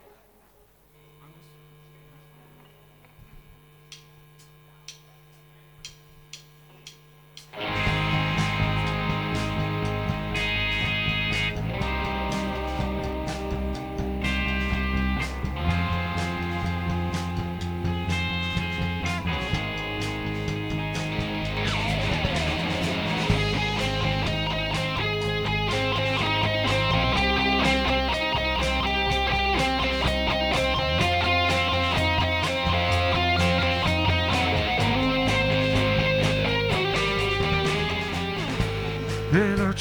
Thanks. 7.54 8.01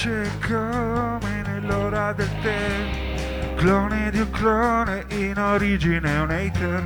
Veloce 0.02 0.30
come 0.46 1.42
nell'ora 1.44 2.12
del 2.12 2.30
tè. 2.40 3.54
Clone 3.56 4.10
di 4.10 4.20
un 4.20 4.30
clone 4.30 5.04
in 5.08 5.38
origine 5.38 6.18
un 6.18 6.30
hater. 6.30 6.82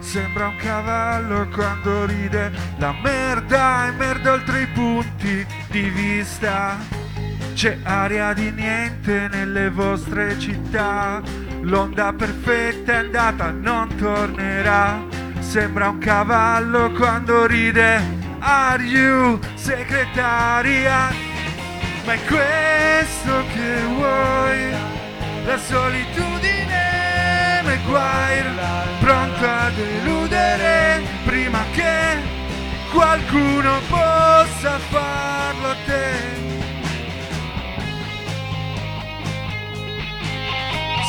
Sembra 0.00 0.48
un 0.48 0.56
cavallo 0.56 1.48
quando 1.54 2.06
ride. 2.06 2.50
La 2.78 2.92
merda 3.02 3.86
è 3.86 3.90
merda 3.92 4.32
oltre 4.32 4.62
i 4.62 4.66
punti 4.68 5.46
di 5.70 5.88
vista. 5.90 6.76
C'è 7.54 7.78
aria 7.84 8.32
di 8.32 8.50
niente 8.50 9.28
nelle 9.28 9.70
vostre 9.70 10.36
città. 10.38 11.22
L'onda 11.60 12.12
perfetta 12.12 12.92
è 12.92 12.96
andata, 12.96 13.50
non 13.50 13.94
tornerà. 13.94 15.04
Sembra 15.38 15.90
un 15.90 15.98
cavallo 15.98 16.90
quando 16.92 17.46
ride. 17.46 18.24
Are 18.40 18.82
you 18.82 19.38
segretaria? 19.54 21.25
Ma 22.06 22.12
è 22.12 22.24
questo 22.24 23.44
che 23.52 23.82
vuoi? 23.82 24.70
La 25.44 25.58
solitudine 25.58 27.62
Maguire 27.64 28.52
Pronto 29.00 29.44
a 29.44 29.70
deludere 29.70 31.02
Prima 31.24 31.64
che 31.72 32.16
qualcuno 32.92 33.80
possa 33.88 34.78
farlo 34.88 35.70
a 35.70 35.76
te 35.84 36.14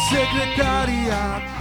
Segretaria 0.09 1.56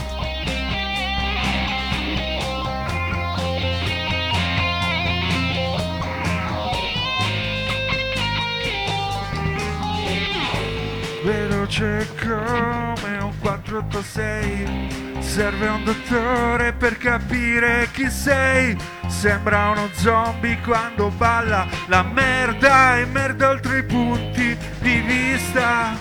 Veloce 11.67 12.09
come 12.21 13.19
un 13.19 13.33
486 13.41 15.17
Serve 15.19 15.67
un 15.67 15.83
dottore 15.83 16.73
per 16.73 16.97
capire 16.97 17.89
chi 17.93 18.09
sei. 18.09 18.77
Sembra 19.09 19.71
uno 19.71 19.89
zombie 19.95 20.61
quando 20.61 21.11
balla. 21.11 21.67
La 21.87 22.05
merda 22.05 22.99
è 22.99 23.05
merda 23.07 23.49
oltre 23.49 23.79
i 23.79 23.83
punti 23.83 24.57
di 24.79 25.01
vista. 25.01 25.99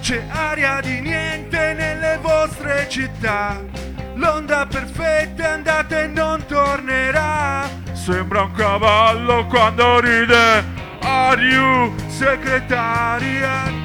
C'è 0.00 0.24
aria 0.28 0.80
di 0.80 1.00
niente 1.00 1.74
nelle 1.74 2.18
vostre 2.20 2.88
città. 2.88 3.62
L'onda 4.14 4.66
perfetta 4.66 5.44
è 5.44 5.46
andata 5.46 6.00
e 6.00 6.08
non 6.08 6.44
tornerà. 6.44 7.68
Sembra 7.92 8.42
un 8.42 8.52
cavallo 8.52 9.46
quando 9.46 10.00
ride. 10.00 10.64
Are 11.02 11.40
you 11.40 11.94
segretaria. 12.08 13.77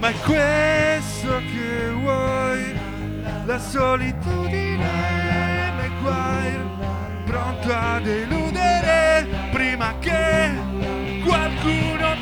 Ma 0.00 0.08
è 0.08 0.14
questo 0.24 1.42
che 1.52 1.90
vuoi, 1.90 2.74
la 3.44 3.58
solitudine 3.58 5.72
nei 5.76 5.90
guai, 6.00 6.58
pronto 7.26 7.70
a 7.70 8.00
deludere 8.00 9.28
prima 9.52 9.94
che 9.98 10.52
qualcuno 11.22 12.16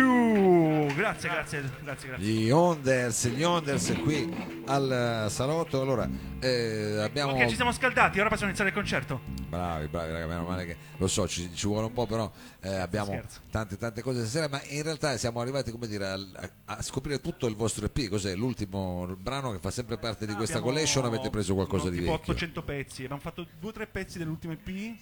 You. 0.00 0.94
Grazie, 0.94 1.28
grazie, 1.28 1.62
grazie, 1.82 2.08
grazie. 2.08 2.26
Gli 2.26 2.50
Onders, 2.50 3.28
gli 3.28 3.42
Onders 3.42 3.92
qui 4.02 4.62
al 4.66 5.24
eh, 5.26 5.30
salotto. 5.30 5.80
Allora, 5.80 6.08
eh, 6.40 6.98
abbiamo. 7.00 7.32
Ok, 7.32 7.46
ci 7.46 7.54
siamo 7.54 7.72
scaldati, 7.72 8.18
ora 8.18 8.28
possiamo 8.28 8.48
iniziare 8.52 8.70
il 8.70 8.76
concerto. 8.76 9.20
Bravi, 9.48 9.88
bravi, 9.88 10.12
raga, 10.12 10.26
meno 10.26 10.44
male 10.44 10.64
che 10.66 10.76
lo 10.96 11.06
so, 11.06 11.26
ci, 11.28 11.54
ci 11.54 11.66
vuole 11.66 11.86
un 11.86 11.92
po', 11.92 12.06
però 12.06 12.30
eh, 12.60 12.74
abbiamo 12.76 13.10
Scherzo. 13.12 13.40
tante 13.50 13.76
tante 13.76 14.02
cose 14.02 14.20
stasera, 14.20 14.48
ma 14.48 14.60
in 14.68 14.82
realtà 14.82 15.16
siamo 15.16 15.40
arrivati, 15.40 15.70
come 15.70 15.86
dire, 15.86 16.06
a, 16.06 16.18
a 16.66 16.82
scoprire 16.82 17.20
tutto 17.20 17.46
il 17.46 17.56
vostro 17.56 17.84
EP, 17.86 18.08
cos'è 18.08 18.34
l'ultimo 18.34 19.06
brano 19.18 19.52
che 19.52 19.58
fa 19.58 19.70
sempre 19.70 19.98
parte 19.98 20.26
di 20.26 20.34
questa 20.34 20.58
Abbiamo, 20.58 20.74
collection, 20.74 21.04
avete 21.04 21.30
preso 21.30 21.54
qualcosa 21.54 21.84
no, 21.84 21.90
di 21.90 21.98
tipo 21.98 22.12
vecchio? 22.12 22.32
800 22.32 22.62
pezzi, 22.62 23.02
abbiamo 23.04 23.20
fatto 23.20 23.46
due 23.58 23.70
o 23.70 23.72
tre 23.72 23.86
pezzi 23.86 24.18
dell'ultimo 24.18 24.52
EP, 24.52 24.96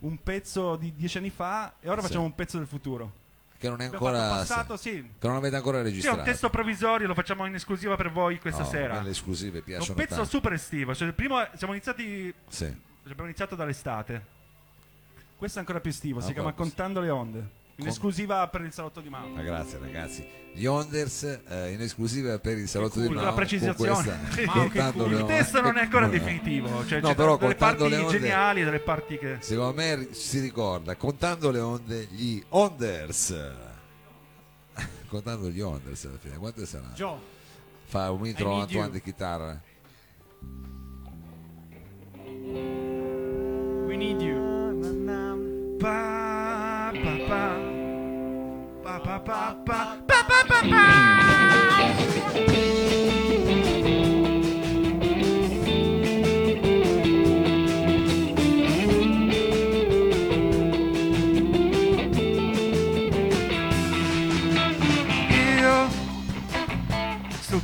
un 0.00 0.22
pezzo 0.22 0.76
di 0.76 0.92
dieci 0.94 1.18
anni 1.18 1.30
fa 1.30 1.74
e 1.80 1.88
ora 1.88 2.00
Sì. 2.00 2.06
facciamo 2.08 2.24
un 2.24 2.34
pezzo 2.34 2.58
del 2.58 2.66
futuro. 2.66 3.24
Che 3.58 3.68
non 3.68 3.80
è 3.80 3.84
ancora 3.84 4.18
passato, 4.28 4.76
sì. 4.76 5.10
che 5.18 5.26
non 5.26 5.36
avete 5.36 5.56
ancora 5.56 5.78
Sì, 5.78 5.82
è 5.84 5.86
registrato. 5.86 6.18
un 6.18 6.24
testo 6.24 6.50
provvisorio, 6.50 7.06
lo 7.06 7.14
facciamo 7.14 7.46
in 7.46 7.54
esclusiva 7.54 7.96
per 7.96 8.10
voi 8.10 8.38
questa 8.38 8.62
Oh, 8.62 8.66
sera. 8.68 9.00
Le 9.00 9.10
esclusive 9.10 9.60
È 9.60 9.62
piacciono 9.62 9.92
un 9.92 9.96
pezzo 9.96 10.14
tanto. 10.16 10.28
super 10.30 10.52
estivo, 10.52 10.94
cioè 10.94 11.08
il 11.08 11.14
primo 11.14 11.36
siamo 11.54 11.72
iniziati 11.72 12.32
Sì. 12.48 12.64
abbiamo 13.04 13.24
iniziato 13.24 13.54
dall'estate. 13.54 14.34
Questo 15.36 15.58
è 15.58 15.60
ancora 15.60 15.80
più 15.80 15.90
estivo, 15.90 16.20
si 16.20 16.30
Ah, 16.30 16.32
chiama 16.32 16.52
proprio. 16.52 16.66
Contando 16.66 17.00
le 17.00 17.10
onde. 17.10 17.48
In 17.78 17.86
esclusiva 17.88 18.48
per 18.48 18.62
il 18.62 18.72
salotto 18.72 19.00
di 19.02 19.08
Mao. 19.10 19.34
Ah, 19.36 19.42
grazie 19.42 19.78
ragazzi. 19.78 20.26
Gli 20.54 20.64
Onders 20.64 21.22
eh, 21.46 21.72
in 21.72 21.82
esclusiva 21.82 22.38
per 22.38 22.56
il 22.56 22.68
salotto 22.68 22.98
di 23.00 23.06
cool, 23.06 23.16
Mao. 23.16 23.24
la 23.26 23.32
precisazione. 23.34 23.92
con 23.92 24.02
questa- 24.02 24.32
Sì. 24.40 24.44
contando 24.46 25.04
Il 25.04 25.10
le 25.10 25.20
onde. 25.20 25.36
testo 25.36 25.60
non 25.60 25.76
è 25.76 25.80
ancora 25.82 26.08
definitivo, 26.08 26.86
cioè 26.86 27.00
No, 27.02 27.08
c'è 27.08 27.14
però 27.14 27.36
delle 27.36 27.48
contando 27.50 27.82
parti 27.84 27.94
le 27.96 28.02
onde- 28.02 28.18
geniali 28.18 28.60
e 28.62 28.64
delle 28.64 28.78
parti 28.80 29.18
che 29.18 29.36
Secondo 29.40 29.74
me 29.74 30.08
si 30.12 30.40
ricorda, 30.40 30.96
contando 30.96 31.50
le 31.50 31.58
onde, 31.58 32.06
gli 32.10 32.42
Onders. 32.48 33.34
contando 35.08 35.50
gli 35.50 35.60
Onders 35.60 36.04
alla 36.06 36.18
fine, 36.18 36.36
quante 36.38 36.64
saranno? 36.64 36.94
Joe, 36.94 37.18
Fa 37.84 38.10
un 38.10 38.26
intro 38.26 38.48
need 38.48 38.60
Antoine 38.62 38.90
di 38.90 39.02
chitarra. 39.02 39.60
we 43.86 43.96
need 43.96 44.20
you. 44.20 44.34
Pa, 44.80 44.88
pa, 45.06 45.36
pa. 45.78 46.15
Pa, 49.06 49.20
pa, 49.20 49.54
pa, 49.64 49.96
pa. 50.04 50.04
Pa, 50.08 50.24
pa, 50.26 50.58
pa, 50.58 50.66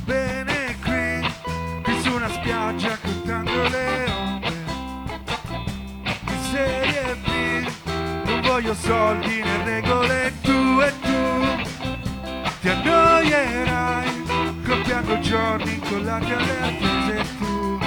bene 0.05 0.77
qui, 0.81 1.27
qui 1.83 2.01
su 2.01 2.13
una 2.13 2.29
spiaggia 2.29 2.97
contando 3.01 3.51
le 3.67 4.05
onde 4.17 4.63
di 6.23 6.37
serie 6.51 7.15
B 7.15 7.67
Non 8.25 8.41
voglio 8.41 8.73
soldi 8.73 9.41
né 9.41 9.63
regole 9.65 10.42
annoierai 13.23 14.23
copiando 14.65 15.19
giorni 15.19 15.73
incollati 15.73 16.31
alle 16.31 16.59
attese 16.61 17.25
tu 17.37 17.79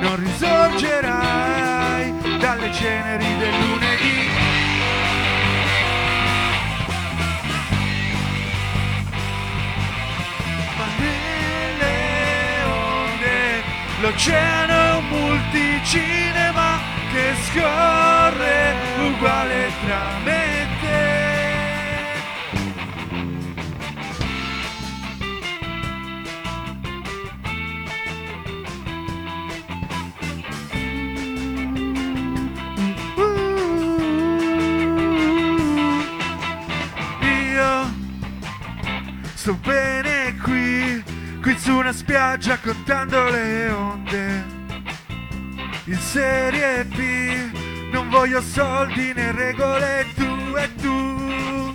Non 0.00 0.16
risorgerai 0.16 2.14
dalle 2.38 2.72
ceneri 2.72 3.36
del 3.36 3.52
lunedì. 3.60 4.28
Ma 10.76 10.86
nelle 10.98 12.62
onde 12.64 13.62
l'oceano 14.00 14.72
è 14.72 14.94
un 14.96 15.08
multicinema 15.08 16.78
che 17.12 17.34
scorre 17.50 18.74
uguale 19.04 19.72
tra 19.84 20.02
me 20.24 20.67
sto 39.48 39.56
bene 39.64 40.36
qui, 40.42 41.02
qui 41.40 41.56
su 41.58 41.72
una 41.72 41.92
spiaggia 41.92 42.58
contando 42.58 43.30
le 43.30 43.70
onde. 43.70 44.44
In 45.84 45.98
serie 45.98 46.84
B 46.84 47.90
non 47.90 48.10
voglio 48.10 48.42
soldi 48.42 49.14
né 49.14 49.32
regole 49.32 50.04
tu 50.14 50.54
e 50.54 50.74
tu 50.74 51.74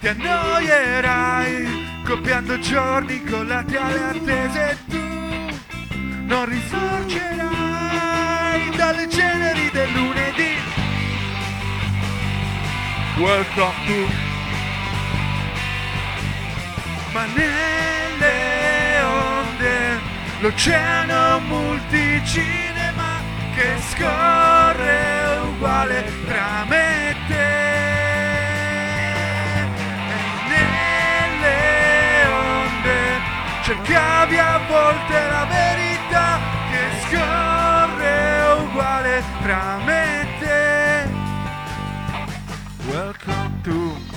ti 0.00 0.08
annoierai 0.08 2.02
copiando 2.02 2.58
giorni 2.60 3.22
collati 3.24 3.76
alle 3.76 4.04
attese 4.04 4.70
e 4.70 4.76
tu 4.88 4.98
non 6.24 6.46
risorgerai 6.46 7.50
dalle 8.74 9.06
ceneri 9.10 9.70
del 9.70 9.92
lunedì. 9.92 10.56
Welcome 13.18 13.74
to 13.86 14.31
ma 17.12 17.26
nelle 17.26 19.02
onde 19.02 20.00
l'oceano 20.40 21.40
multicinema 21.40 23.20
che 23.54 23.76
scorre 23.90 25.36
uguale 25.42 26.04
tra 26.26 26.64
me 26.68 27.10
e 27.10 27.16
te. 27.28 27.50
E 30.08 30.24
nelle 30.48 32.26
onde 32.28 33.20
cercavi 33.62 34.38
a 34.38 34.60
volte 34.66 35.28
la 35.28 35.44
verità 35.44 36.38
che 36.70 36.82
scorre 37.08 38.62
uguale 38.62 39.22
tra 39.42 39.78
me 39.84 40.20
e 40.20 40.26
te. 40.40 40.60
Welcome 42.90 43.60
to 43.62 44.11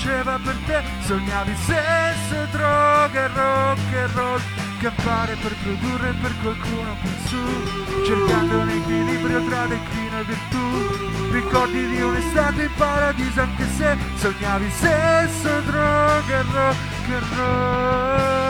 faceva 0.00 0.38
per 0.42 0.56
te 0.66 0.82
Sognavi 1.06 1.54
sesso, 1.66 2.46
droga 2.50 3.26
rock 3.26 3.94
and 3.94 4.14
roll 4.14 4.40
Campare 4.80 5.36
per 5.42 5.54
produrre 5.62 6.14
per 6.22 6.32
qualcuno 6.40 6.96
più 7.02 7.10
su 7.26 8.04
Cercando 8.06 8.60
un 8.60 8.68
equilibrio 8.70 9.44
tra 9.46 9.66
declino 9.66 10.20
e 10.20 10.24
virtù. 10.24 11.32
Ricordi 11.32 11.86
di 11.88 12.00
un'estate 12.00 12.62
in 12.62 12.70
paradiso 12.76 13.40
anche 13.42 13.66
se 13.76 13.96
Sognavi 14.16 14.70
sesso, 14.70 15.60
droga 15.60 16.42
rock 16.52 17.08
and 17.08 17.36
roll 17.36 18.49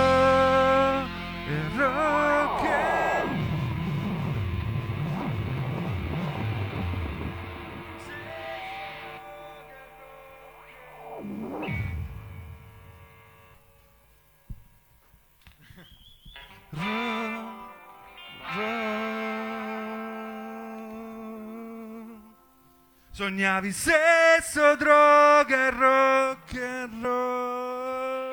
Sognavi 23.20 23.70
sesso, 23.70 24.76
droga 24.76 25.66
e 25.66 25.70
rock 25.72 26.54
and 26.54 27.02
roll. 27.02 28.30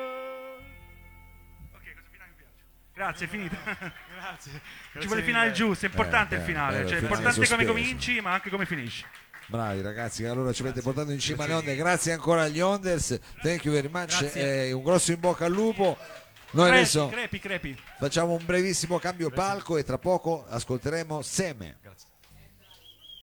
Ok, 1.74 1.92
questo 1.92 2.10
finale 2.10 2.30
mi 2.30 2.36
piace. 2.38 2.54
Grazie, 2.94 3.26
è 3.26 3.28
finito. 3.28 3.54
Grazie. 4.18 4.60
Ci 4.98 5.06
vuole 5.06 5.20
il 5.20 5.26
finale 5.26 5.52
giusto, 5.52 5.84
è 5.84 5.90
importante 5.90 6.36
Eh, 6.36 6.38
il 6.38 6.42
eh, 6.42 6.46
finale. 6.46 6.76
bello, 6.78 6.88
Cioè, 6.88 6.96
è 6.96 7.00
finale 7.00 7.14
importante 7.16 7.34
come 7.34 7.46
sospeso. 7.46 7.72
cominci, 7.72 8.20
ma 8.22 8.32
anche 8.32 8.48
come 8.48 8.64
finisci. 8.64 9.04
Bravi 9.48 9.82
ragazzi, 9.82 10.24
allora 10.24 10.54
ci 10.54 10.62
avete 10.62 10.80
portato 10.80 11.10
in 11.10 11.18
cima 11.18 11.44
alle 11.44 11.52
onde. 11.52 11.76
Grazie 11.76 12.12
ancora 12.12 12.44
agli 12.44 12.60
Onders. 12.60 13.20
Thank 13.42 13.64
you 13.66 13.74
very 13.74 13.88
much. 13.92 14.18
Grazie. 14.18 14.68
Eh, 14.68 14.72
un 14.72 14.82
grosso 14.82 15.12
in 15.12 15.20
bocca 15.20 15.44
al 15.44 15.52
lupo. 15.52 15.98
Noi 16.52 16.64
Crepi, 16.64 16.78
adesso 16.80 17.08
crepi, 17.08 17.38
crepi. 17.40 17.78
facciamo 17.98 18.32
un 18.32 18.42
brevissimo 18.42 18.98
cambio 18.98 19.28
palco 19.28 19.76
e 19.76 19.84
tra 19.84 19.98
poco 19.98 20.46
ascolteremo 20.48 21.20
Seme. 21.20 21.76
Grazie. 21.82 22.06